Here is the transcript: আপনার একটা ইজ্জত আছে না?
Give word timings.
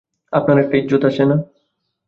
আপনার 0.33 0.57
একটা 0.59 0.75
ইজ্জত 0.77 1.03
আছে 1.05 1.23
না? 1.25 1.35